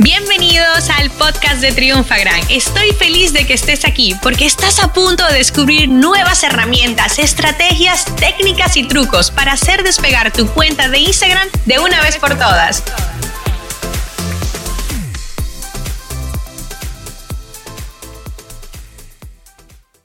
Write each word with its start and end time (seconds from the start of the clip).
Bienvenidos 0.00 0.90
al 0.96 1.10
podcast 1.10 1.60
de 1.60 1.72
Triunfagram. 1.72 2.38
Estoy 2.48 2.92
feliz 2.92 3.32
de 3.32 3.44
que 3.48 3.54
estés 3.54 3.84
aquí 3.84 4.12
porque 4.22 4.46
estás 4.46 4.78
a 4.78 4.92
punto 4.92 5.26
de 5.26 5.38
descubrir 5.38 5.88
nuevas 5.88 6.44
herramientas, 6.44 7.18
estrategias, 7.18 8.06
técnicas 8.14 8.76
y 8.76 8.86
trucos 8.86 9.32
para 9.32 9.54
hacer 9.54 9.82
despegar 9.82 10.32
tu 10.32 10.46
cuenta 10.54 10.88
de 10.88 11.00
Instagram 11.00 11.48
de 11.66 11.80
una 11.80 12.00
vez 12.00 12.16
por 12.16 12.30
todas. 12.30 12.84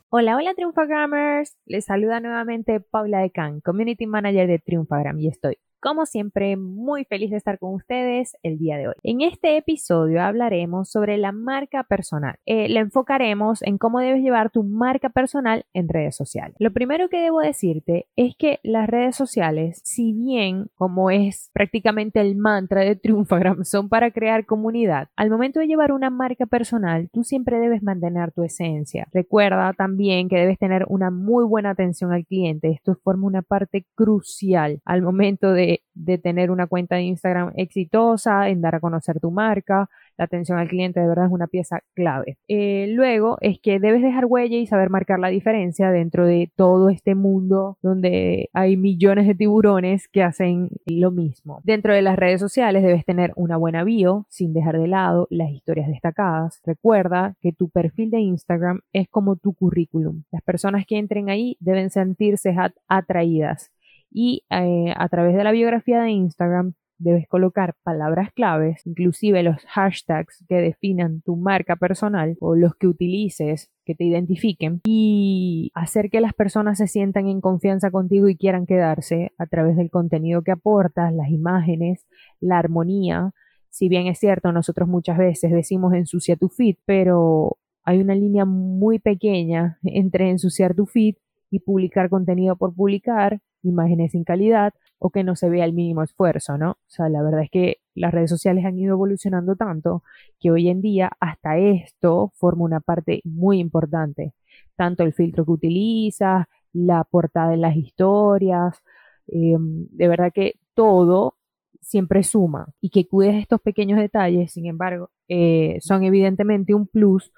Hola, 0.09 0.37
hola 0.37 0.55
Triunfagrammers. 0.55 1.55
Les 1.67 1.85
saluda 1.85 2.19
nuevamente 2.19 2.79
Paula 2.79 3.19
Decan, 3.19 3.61
Community 3.61 4.07
Manager 4.07 4.47
de 4.47 4.57
Triunfagram 4.57 5.19
y 5.19 5.27
estoy 5.27 5.59
como 5.83 6.05
siempre, 6.05 6.55
muy 6.55 7.03
feliz 7.03 7.29
de 7.29 7.35
estar 7.35 7.59
con 7.59 7.73
ustedes 7.73 8.37
el 8.41 8.57
día 8.57 8.77
de 8.77 8.87
hoy. 8.87 8.93
En 9.03 9.19
este 9.19 9.57
episodio 9.57 10.23
hablaremos 10.23 10.89
sobre 10.89 11.17
la 11.17 11.33
marca 11.33 11.83
personal. 11.83 12.37
Eh, 12.45 12.69
le 12.69 12.79
enfocaremos 12.79 13.61
en 13.63 13.77
cómo 13.77 13.99
debes 13.99 14.23
llevar 14.23 14.49
tu 14.49 14.63
marca 14.63 15.09
personal 15.09 15.65
en 15.73 15.89
redes 15.89 16.15
sociales. 16.15 16.55
Lo 16.57 16.71
primero 16.71 17.09
que 17.09 17.19
debo 17.19 17.41
decirte 17.41 18.07
es 18.15 18.33
que 18.37 18.61
las 18.63 18.87
redes 18.87 19.17
sociales, 19.17 19.81
si 19.83 20.13
bien 20.13 20.67
como 20.75 21.11
es 21.11 21.51
prácticamente 21.51 22.21
el 22.21 22.37
mantra 22.37 22.81
de 22.81 22.95
Triunfagram, 22.95 23.65
son 23.65 23.89
para 23.89 24.11
crear 24.11 24.45
comunidad, 24.45 25.09
al 25.17 25.29
momento 25.29 25.59
de 25.59 25.67
llevar 25.67 25.91
una 25.91 26.09
marca 26.09 26.45
personal, 26.45 27.09
tú 27.11 27.25
siempre 27.25 27.59
debes 27.59 27.83
mantener 27.83 28.31
tu 28.31 28.43
esencia. 28.43 29.09
Recuerda 29.11 29.73
también 29.73 30.29
que 30.29 30.37
debes 30.37 30.57
tener 30.57 30.85
una 30.87 31.11
muy 31.11 31.43
buena 31.43 31.71
atención 31.71 32.13
al 32.13 32.25
cliente. 32.25 32.69
Esto 32.69 32.95
forma 33.03 33.27
una 33.27 33.41
parte 33.41 33.85
crucial 33.95 34.79
al 34.85 35.01
momento 35.01 35.51
de 35.51 35.72
de, 35.93 36.17
tener 36.17 36.51
una 36.51 36.67
cuenta 36.67 36.95
de 36.95 37.03
Instagram 37.03 37.53
exitosa, 37.55 38.49
en 38.49 38.61
dar 38.61 38.75
a 38.75 38.79
conocer 38.79 39.19
tu 39.19 39.31
marca. 39.31 39.89
La 40.17 40.25
atención 40.25 40.59
al 40.59 40.67
cliente 40.67 40.99
de 40.99 41.07
verdad 41.07 41.25
es 41.25 41.31
una 41.31 41.47
pieza 41.47 41.81
clave. 41.95 42.37
Eh, 42.47 42.87
luego 42.89 43.37
es 43.41 43.59
que 43.59 43.79
debes 43.79 44.03
dejar 44.03 44.25
huella 44.25 44.57
y 44.57 44.67
saber 44.67 44.91
marcar 44.91 45.19
la 45.19 45.29
diferencia 45.29 45.89
dentro 45.89 46.27
de 46.27 46.51
todo 46.55 46.89
este 46.89 47.15
mundo 47.15 47.77
donde 47.81 48.49
hay 48.53 48.77
millones 48.77 49.25
de 49.25 49.33
tiburones 49.33 50.07
que 50.07 50.21
hacen 50.21 50.69
lo 50.85 51.09
mismo. 51.09 51.61
Dentro 51.63 51.93
de 51.93 52.03
las 52.03 52.15
redes 52.15 52.39
sociales 52.39 52.83
debes 52.83 53.05
tener 53.05 53.33
una 53.35 53.57
buena 53.57 53.83
bio 53.83 54.27
sin 54.29 54.53
dejar 54.53 54.77
de 54.79 54.87
lado 54.87 55.27
las 55.31 55.49
historias 55.49 55.87
destacadas. 55.87 56.61
Recuerda 56.63 57.35
que 57.41 57.51
tu 57.51 57.69
perfil 57.69 58.11
de 58.11 58.19
Instagram 58.19 58.81
es 58.93 59.09
como 59.09 59.35
tu 59.35 59.53
currículum. 59.53 60.23
Las 60.31 60.43
personas 60.43 60.85
que 60.85 60.97
entren 60.97 61.29
ahí 61.29 61.57
deben 61.59 61.89
sentirse 61.89 62.55
atraídas 62.87 63.72
y 64.13 64.43
eh, 64.49 64.93
a 64.95 65.09
través 65.09 65.35
de 65.35 65.43
la 65.43 65.51
biografía 65.51 66.01
de 66.01 66.11
Instagram 66.11 66.73
debes 66.99 67.27
colocar 67.27 67.75
palabras 67.83 68.31
claves, 68.33 68.85
inclusive 68.85 69.43
los 69.43 69.57
hashtags 69.65 70.45
que 70.47 70.55
definan 70.55 71.21
tu 71.21 71.35
marca 71.35 71.75
personal 71.75 72.37
o 72.39 72.55
los 72.55 72.75
que 72.75 72.87
utilices 72.87 73.71
que 73.83 73.95
te 73.95 74.05
identifiquen 74.05 74.81
y 74.85 75.71
hacer 75.73 76.09
que 76.09 76.21
las 76.21 76.33
personas 76.33 76.77
se 76.77 76.87
sientan 76.87 77.27
en 77.27 77.41
confianza 77.41 77.91
contigo 77.91 78.29
y 78.29 78.37
quieran 78.37 78.65
quedarse 78.65 79.31
a 79.37 79.47
través 79.47 79.75
del 79.75 79.89
contenido 79.89 80.43
que 80.43 80.51
aportas, 80.51 81.13
las 81.13 81.29
imágenes, 81.29 82.05
la 82.39 82.59
armonía. 82.59 83.31
Si 83.69 83.89
bien 83.89 84.07
es 84.07 84.19
cierto, 84.19 84.51
nosotros 84.51 84.87
muchas 84.87 85.17
veces 85.17 85.51
decimos 85.51 85.93
ensucia 85.93 86.37
tu 86.37 86.47
feed, 86.47 86.75
pero 86.85 87.57
hay 87.83 87.99
una 87.99 88.15
línea 88.15 88.45
muy 88.45 88.99
pequeña 88.99 89.79
entre 89.83 90.29
ensuciar 90.29 90.75
tu 90.75 90.85
feed 90.85 91.15
y 91.49 91.59
publicar 91.59 92.09
contenido 92.09 92.55
por 92.55 92.73
publicar, 92.73 93.41
imágenes 93.63 94.11
sin 94.11 94.23
calidad 94.23 94.73
o 94.99 95.09
que 95.09 95.23
no 95.23 95.35
se 95.35 95.49
vea 95.49 95.65
el 95.65 95.73
mínimo 95.73 96.03
esfuerzo, 96.03 96.57
¿no? 96.57 96.71
O 96.71 96.77
sea, 96.87 97.09
la 97.09 97.21
verdad 97.21 97.41
es 97.43 97.49
que 97.49 97.77
las 97.95 98.13
redes 98.13 98.29
sociales 98.29 98.65
han 98.65 98.77
ido 98.77 98.93
evolucionando 98.93 99.55
tanto 99.55 100.03
que 100.39 100.51
hoy 100.51 100.69
en 100.69 100.81
día 100.81 101.11
hasta 101.19 101.57
esto 101.57 102.31
forma 102.35 102.63
una 102.63 102.79
parte 102.79 103.21
muy 103.25 103.59
importante. 103.59 104.33
Tanto 104.75 105.03
el 105.03 105.13
filtro 105.13 105.45
que 105.45 105.51
utilizas, 105.51 106.47
la 106.73 107.03
portada 107.03 107.51
de 107.51 107.57
las 107.57 107.75
historias, 107.75 108.81
em, 109.27 109.87
de 109.91 110.07
verdad 110.07 110.31
que 110.33 110.55
todo 110.73 111.35
siempre 111.81 112.23
suma 112.23 112.67
y 112.81 112.89
que 112.89 113.07
cuides 113.07 113.35
estos 113.35 113.61
pequeños 113.61 113.99
detalles, 113.99 114.51
sin 114.53 114.65
embargo, 114.67 115.09
eh, 115.27 115.77
son 115.81 116.03
evidentemente 116.03 116.73
un 116.73 116.87
plus 116.87 117.31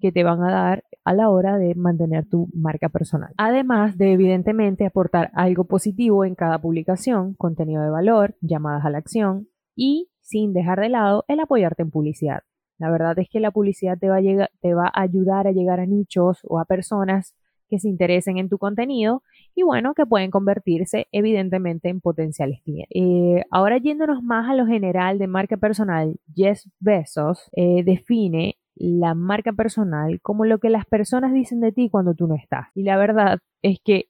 que 0.00 0.12
te 0.12 0.24
van 0.24 0.42
a 0.42 0.50
dar 0.50 0.84
a 1.04 1.14
la 1.14 1.28
hora 1.28 1.58
de 1.58 1.74
mantener 1.74 2.28
tu 2.28 2.48
marca 2.54 2.88
personal. 2.88 3.32
Además 3.36 3.96
de 3.96 4.12
evidentemente 4.12 4.86
aportar 4.86 5.30
algo 5.34 5.64
positivo 5.64 6.24
en 6.24 6.34
cada 6.34 6.60
publicación, 6.60 7.34
contenido 7.34 7.82
de 7.82 7.90
valor, 7.90 8.36
llamadas 8.40 8.84
a 8.84 8.90
la 8.90 8.98
acción 8.98 9.48
y 9.74 10.10
sin 10.20 10.52
dejar 10.52 10.80
de 10.80 10.88
lado 10.88 11.24
el 11.28 11.40
apoyarte 11.40 11.82
en 11.82 11.90
publicidad. 11.90 12.40
La 12.78 12.90
verdad 12.90 13.18
es 13.18 13.28
que 13.28 13.40
la 13.40 13.50
publicidad 13.50 13.98
te 13.98 14.08
va 14.08 14.16
a, 14.16 14.20
llegar, 14.20 14.50
te 14.60 14.74
va 14.74 14.86
a 14.86 15.02
ayudar 15.02 15.46
a 15.46 15.52
llegar 15.52 15.80
a 15.80 15.86
nichos 15.86 16.40
o 16.44 16.58
a 16.58 16.64
personas 16.64 17.34
que 17.68 17.78
se 17.78 17.88
interesen 17.88 18.36
en 18.38 18.48
tu 18.48 18.58
contenido 18.58 19.22
y 19.54 19.62
bueno, 19.62 19.94
que 19.94 20.04
pueden 20.04 20.30
convertirse 20.30 21.06
evidentemente 21.12 21.88
en 21.88 22.00
potenciales 22.00 22.60
clientes. 22.62 22.88
Eh, 22.94 23.44
ahora 23.50 23.78
yéndonos 23.78 24.22
más 24.22 24.48
a 24.50 24.54
lo 24.54 24.66
general 24.66 25.18
de 25.18 25.28
marca 25.28 25.56
personal, 25.56 26.16
Jeff 26.34 26.60
Bezos 26.80 27.48
eh, 27.52 27.82
define 27.84 28.56
la 28.80 29.14
marca 29.14 29.52
personal 29.52 30.20
como 30.22 30.44
lo 30.44 30.58
que 30.58 30.70
las 30.70 30.86
personas 30.86 31.32
dicen 31.32 31.60
de 31.60 31.72
ti 31.72 31.90
cuando 31.90 32.14
tú 32.14 32.26
no 32.26 32.34
estás. 32.34 32.68
Y 32.74 32.82
la 32.82 32.96
verdad 32.96 33.38
es 33.62 33.78
que 33.84 34.09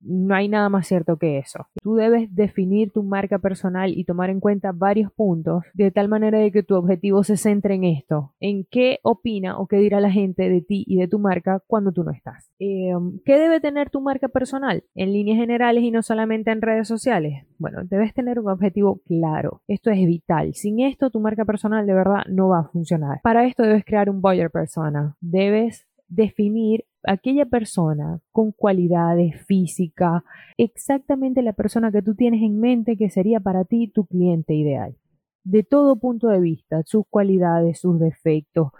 no 0.00 0.34
hay 0.34 0.48
nada 0.48 0.68
más 0.68 0.86
cierto 0.86 1.16
que 1.16 1.38
eso. 1.38 1.66
Tú 1.82 1.94
debes 1.94 2.34
definir 2.34 2.90
tu 2.92 3.02
marca 3.02 3.38
personal 3.38 3.92
y 3.96 4.04
tomar 4.04 4.30
en 4.30 4.40
cuenta 4.40 4.72
varios 4.72 5.12
puntos 5.12 5.64
de 5.74 5.90
tal 5.90 6.08
manera 6.08 6.38
de 6.38 6.50
que 6.52 6.62
tu 6.62 6.74
objetivo 6.74 7.22
se 7.24 7.36
centre 7.36 7.74
en 7.74 7.84
esto, 7.84 8.32
en 8.40 8.64
qué 8.64 8.98
opina 9.02 9.58
o 9.58 9.66
qué 9.66 9.76
dirá 9.76 10.00
la 10.00 10.10
gente 10.10 10.48
de 10.48 10.60
ti 10.60 10.84
y 10.86 10.96
de 10.96 11.08
tu 11.08 11.18
marca 11.18 11.62
cuando 11.66 11.92
tú 11.92 12.04
no 12.04 12.10
estás. 12.10 12.50
Em, 12.58 13.20
¿Qué 13.24 13.38
debe 13.38 13.60
tener 13.60 13.90
tu 13.90 14.00
marca 14.00 14.28
personal 14.28 14.84
en 14.94 15.12
líneas 15.12 15.38
generales 15.38 15.84
y 15.84 15.90
no 15.90 16.02
solamente 16.02 16.50
en 16.50 16.62
redes 16.62 16.88
sociales? 16.88 17.46
Bueno, 17.58 17.84
debes 17.84 18.14
tener 18.14 18.38
un 18.38 18.48
objetivo 18.48 19.00
claro. 19.06 19.62
Esto 19.68 19.90
es 19.90 20.06
vital. 20.06 20.54
Sin 20.54 20.80
esto, 20.80 21.10
tu 21.10 21.20
marca 21.20 21.44
personal 21.44 21.86
de 21.86 21.94
verdad 21.94 22.24
no 22.28 22.48
va 22.48 22.60
a 22.60 22.68
funcionar. 22.68 23.20
Para 23.22 23.46
esto 23.46 23.62
debes 23.62 23.84
crear 23.84 24.08
un 24.08 24.20
buyer 24.22 24.50
persona. 24.50 25.16
Debes 25.20 25.86
definir 26.08 26.84
aquella 27.04 27.46
persona 27.46 28.20
con 28.32 28.52
cualidades 28.52 29.44
físicas, 29.46 30.22
exactamente 30.56 31.42
la 31.42 31.52
persona 31.52 31.90
que 31.90 32.02
tú 32.02 32.14
tienes 32.14 32.42
en 32.42 32.60
mente 32.60 32.96
que 32.96 33.10
sería 33.10 33.40
para 33.40 33.64
ti 33.64 33.88
tu 33.88 34.06
cliente 34.06 34.54
ideal. 34.54 34.96
De 35.44 35.62
todo 35.62 35.96
punto 35.96 36.28
de 36.28 36.40
vista, 36.40 36.82
sus 36.84 37.04
cualidades, 37.08 37.80
sus 37.80 37.98
defectos, 37.98 38.72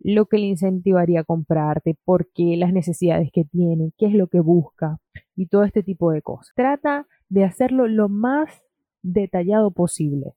lo 0.00 0.26
que 0.26 0.38
le 0.38 0.46
incentivaría 0.46 1.20
a 1.20 1.24
comprarte, 1.24 1.96
por 2.04 2.30
qué, 2.32 2.56
las 2.56 2.72
necesidades 2.72 3.30
que 3.32 3.44
tiene, 3.44 3.92
qué 3.96 4.06
es 4.06 4.14
lo 4.14 4.26
que 4.26 4.40
busca 4.40 4.98
y 5.34 5.46
todo 5.46 5.64
este 5.64 5.82
tipo 5.82 6.10
de 6.10 6.20
cosas. 6.20 6.52
Trata 6.54 7.06
de 7.28 7.44
hacerlo 7.44 7.88
lo 7.88 8.08
más 8.08 8.62
detallado 9.02 9.70
posible 9.70 10.34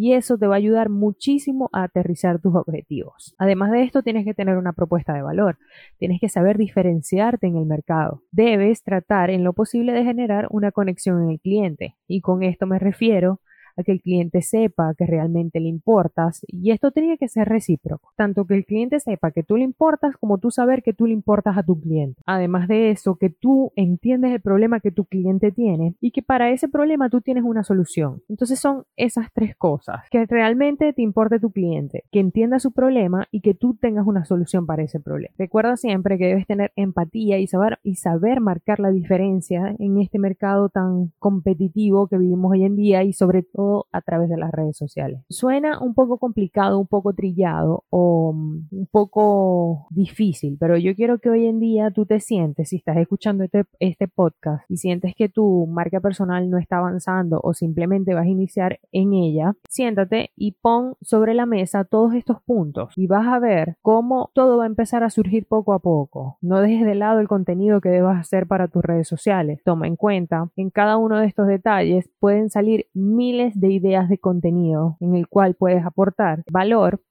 y 0.00 0.14
eso 0.14 0.38
te 0.38 0.46
va 0.46 0.54
a 0.54 0.56
ayudar 0.56 0.88
muchísimo 0.88 1.68
a 1.74 1.82
aterrizar 1.82 2.40
tus 2.40 2.54
objetivos. 2.54 3.34
Además 3.36 3.70
de 3.70 3.82
esto, 3.82 4.02
tienes 4.02 4.24
que 4.24 4.32
tener 4.32 4.56
una 4.56 4.72
propuesta 4.72 5.12
de 5.12 5.20
valor, 5.20 5.58
tienes 5.98 6.22
que 6.22 6.30
saber 6.30 6.56
diferenciarte 6.56 7.46
en 7.46 7.58
el 7.58 7.66
mercado. 7.66 8.22
Debes 8.30 8.82
tratar 8.82 9.28
en 9.28 9.44
lo 9.44 9.52
posible 9.52 9.92
de 9.92 10.02
generar 10.02 10.46
una 10.48 10.72
conexión 10.72 11.22
en 11.22 11.30
el 11.32 11.38
cliente 11.38 11.96
y 12.08 12.22
con 12.22 12.42
esto 12.42 12.66
me 12.66 12.78
refiero 12.78 13.40
que 13.82 13.92
el 13.92 14.00
cliente 14.00 14.42
sepa 14.42 14.94
que 14.94 15.06
realmente 15.06 15.60
le 15.60 15.68
importas 15.68 16.44
y 16.48 16.70
esto 16.70 16.90
tiene 16.90 17.18
que 17.18 17.28
ser 17.28 17.48
recíproco, 17.48 18.12
tanto 18.16 18.44
que 18.46 18.54
el 18.54 18.64
cliente 18.64 19.00
sepa 19.00 19.30
que 19.30 19.42
tú 19.42 19.56
le 19.56 19.64
importas 19.64 20.16
como 20.16 20.38
tú 20.38 20.50
saber 20.50 20.82
que 20.82 20.92
tú 20.92 21.06
le 21.06 21.12
importas 21.12 21.56
a 21.56 21.62
tu 21.62 21.80
cliente. 21.80 22.20
Además 22.26 22.68
de 22.68 22.90
eso, 22.90 23.16
que 23.16 23.30
tú 23.30 23.72
entiendes 23.76 24.32
el 24.32 24.40
problema 24.40 24.80
que 24.80 24.90
tu 24.90 25.04
cliente 25.04 25.52
tiene 25.52 25.94
y 26.00 26.10
que 26.10 26.22
para 26.22 26.50
ese 26.50 26.68
problema 26.68 27.10
tú 27.10 27.20
tienes 27.20 27.44
una 27.44 27.64
solución. 27.64 28.22
Entonces 28.28 28.58
son 28.58 28.84
esas 28.96 29.32
tres 29.32 29.56
cosas, 29.56 30.02
que 30.10 30.26
realmente 30.26 30.92
te 30.92 31.02
importe 31.02 31.40
tu 31.40 31.50
cliente, 31.50 32.04
que 32.10 32.20
entienda 32.20 32.58
su 32.58 32.72
problema 32.72 33.26
y 33.30 33.40
que 33.40 33.54
tú 33.54 33.74
tengas 33.74 34.06
una 34.06 34.24
solución 34.24 34.66
para 34.66 34.82
ese 34.82 35.00
problema. 35.00 35.34
Recuerda 35.38 35.76
siempre 35.76 36.18
que 36.18 36.26
debes 36.26 36.46
tener 36.46 36.72
empatía 36.76 37.38
y 37.38 37.46
saber, 37.46 37.78
y 37.82 37.96
saber 37.96 38.40
marcar 38.40 38.80
la 38.80 38.90
diferencia 38.90 39.74
en 39.78 40.00
este 40.00 40.18
mercado 40.18 40.68
tan 40.68 41.12
competitivo 41.18 42.08
que 42.08 42.18
vivimos 42.18 42.52
hoy 42.52 42.64
en 42.64 42.76
día 42.76 43.02
y 43.04 43.12
sobre 43.12 43.42
todo 43.42 43.69
a 43.92 44.00
través 44.00 44.28
de 44.28 44.36
las 44.36 44.50
redes 44.50 44.76
sociales. 44.76 45.22
Suena 45.28 45.78
un 45.80 45.94
poco 45.94 46.18
complicado, 46.18 46.78
un 46.78 46.86
poco 46.86 47.12
trillado 47.12 47.84
o 47.90 48.32
mm, 48.32 48.68
un 48.70 48.88
poco 48.90 49.86
difícil, 49.90 50.56
pero 50.58 50.76
yo 50.76 50.94
quiero 50.94 51.18
que 51.18 51.30
hoy 51.30 51.46
en 51.46 51.60
día 51.60 51.90
tú 51.90 52.06
te 52.06 52.20
sientes, 52.20 52.68
si 52.68 52.76
estás 52.76 52.96
escuchando 52.96 53.44
este, 53.44 53.64
este 53.78 54.08
podcast 54.08 54.64
y 54.68 54.76
sientes 54.76 55.14
que 55.14 55.28
tu 55.28 55.66
marca 55.66 56.00
personal 56.00 56.50
no 56.50 56.58
está 56.58 56.78
avanzando 56.78 57.40
o 57.42 57.54
simplemente 57.54 58.14
vas 58.14 58.26
a 58.26 58.28
iniciar 58.28 58.80
en 58.92 59.12
ella, 59.14 59.54
siéntate 59.68 60.30
y 60.36 60.52
pon 60.52 60.94
sobre 61.00 61.34
la 61.34 61.46
mesa 61.46 61.84
todos 61.84 62.14
estos 62.14 62.42
puntos 62.42 62.92
y 62.96 63.06
vas 63.06 63.26
a 63.26 63.38
ver 63.38 63.76
cómo 63.82 64.30
todo 64.34 64.58
va 64.58 64.64
a 64.64 64.66
empezar 64.66 65.02
a 65.02 65.10
surgir 65.10 65.46
poco 65.46 65.72
a 65.72 65.78
poco. 65.78 66.38
No 66.40 66.60
dejes 66.60 66.86
de 66.86 66.94
lado 66.94 67.20
el 67.20 67.28
contenido 67.28 67.80
que 67.80 67.88
debas 67.88 68.18
hacer 68.18 68.46
para 68.46 68.68
tus 68.68 68.82
redes 68.82 69.08
sociales. 69.08 69.60
Toma 69.64 69.86
en 69.86 69.96
cuenta 69.96 70.50
en 70.56 70.70
cada 70.70 70.96
uno 70.96 71.18
de 71.18 71.26
estos 71.26 71.46
detalles 71.46 72.10
pueden 72.18 72.50
salir 72.50 72.86
miles 72.94 73.49
de 73.54 73.70
ideas 73.70 74.08
de 74.08 74.18
contenido 74.18 74.96
en 75.00 75.14
el 75.14 75.28
cual 75.28 75.54
puedes 75.54 75.84
aportar 75.84 76.44
valor. 76.50 77.02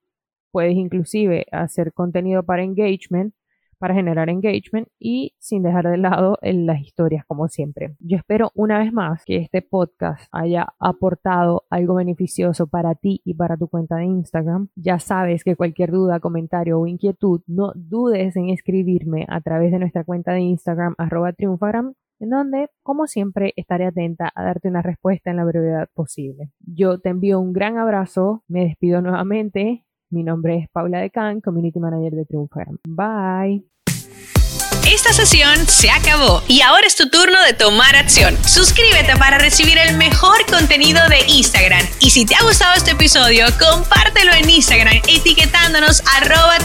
Puedes 0.52 0.76
inclusive 0.76 1.46
hacer 1.52 1.94
contenido 1.94 2.44
para 2.44 2.64
engagement 2.64 3.34
para 3.80 3.96
generar 3.96 4.30
engagement 4.30 4.88
y 5.00 5.34
sin 5.40 5.64
dejar 5.64 5.90
de 5.90 5.98
lado 5.98 6.38
las 6.42 6.82
historias 6.82 7.26
como 7.26 7.48
siempre. 7.48 7.96
Yo 8.00 8.18
espero 8.18 8.52
una 8.54 8.78
vez 8.78 8.94
más 8.94 9.24
que 9.26 9.38
este 9.38 9.62
podcast 9.62 10.28
haya 10.32 10.68
aportado 10.80 11.64
algo 11.70 11.96
beneficioso 11.96 12.68
para 12.68 12.94
ti 12.94 13.22
y 13.24 13.34
para 13.34 13.58
tu 13.58 13.68
cuenta 13.68 13.96
de 13.96 14.06
Instagram. 14.06 14.68
Ya 14.76 15.00
sabes 15.00 15.44
que 15.44 15.56
cualquier 15.56 15.92
duda, 15.92 16.20
comentario 16.20 16.80
o 16.80 16.88
inquietud, 16.88 17.42
no 17.48 17.72
dudes 17.76 18.36
en 18.36 18.50
escribirme 18.50 19.26
a 19.30 19.42
través 19.42 19.72
de 19.72 19.80
nuestra 19.80 20.04
cuenta 20.04 20.34
de 20.34 20.42
Instagram 20.42 20.96
arroba 20.98 21.32
triunfagram 21.32 21.94
en 22.20 22.30
donde, 22.30 22.70
como 22.84 23.08
siempre, 23.08 23.54
estaré 23.56 23.86
atenta 23.86 24.32
a 24.34 24.44
darte 24.44 24.68
una 24.68 24.82
respuesta 24.82 25.30
en 25.32 25.38
la 25.38 25.46
brevedad 25.46 25.88
posible. 25.94 26.52
Yo 26.60 27.00
te 27.00 27.10
envío 27.10 27.40
un 27.40 27.54
gran 27.54 27.78
abrazo, 27.78 28.44
me 28.48 28.66
despido 28.66 29.02
nuevamente 29.02 29.86
mi 30.12 30.24
nombre 30.24 30.58
es 30.58 30.70
Paula 30.72 31.02
Decan, 31.02 31.40
Community 31.40 31.80
Manager 31.80 32.14
de 32.14 32.26
Triunfagram. 32.26 32.78
Bye. 32.88 33.64
Esta 34.92 35.14
sesión 35.14 35.56
se 35.68 35.92
acabó 35.92 36.42
y 36.48 36.62
ahora 36.62 36.88
es 36.88 36.96
tu 36.96 37.10
turno 37.12 37.40
de 37.44 37.54
tomar 37.54 37.96
acción. 37.96 38.36
Suscríbete 38.44 39.16
para 39.18 39.38
recibir 39.38 39.78
el 39.78 39.98
mejor 39.98 40.44
contenido 40.50 41.00
de 41.10 41.20
Instagram. 41.28 41.86
Y 42.00 42.10
si 42.10 42.26
te 42.26 42.34
ha 42.34 42.44
gustado 42.44 42.74
este 42.76 42.92
episodio, 42.92 43.46
compártelo 43.60 44.34
en 44.34 44.50
Instagram 44.50 44.96
etiquetándonos 45.08 46.02
arroba. 46.18 46.58